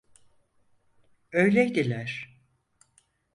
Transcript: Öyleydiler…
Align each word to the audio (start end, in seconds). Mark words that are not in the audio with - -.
Öyleydiler… 1.31 2.39